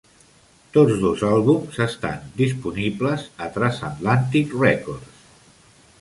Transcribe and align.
Tots 0.77 0.95
dos 1.01 1.21
àlbums 1.27 1.77
estan 1.85 2.25
disponibles 2.41 3.29
en 3.49 3.53
Transatlantic 3.59 4.57
Records. 4.67 5.25